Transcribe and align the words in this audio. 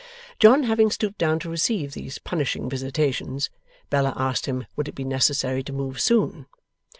John 0.39 0.63
having 0.63 0.89
stooped 0.89 1.19
down 1.19 1.37
to 1.41 1.49
receive 1.51 1.93
these 1.93 2.17
punishing 2.17 2.67
visitations, 2.67 3.51
Bella 3.91 4.13
asked 4.17 4.47
him, 4.47 4.65
would 4.75 4.87
it 4.87 4.95
be 4.95 5.03
necessary 5.03 5.61
to 5.61 5.71
move 5.73 6.01
soon? 6.01 6.47